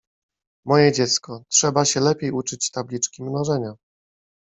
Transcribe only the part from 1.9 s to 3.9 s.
lepiej uczyć tabliczki mnożenia.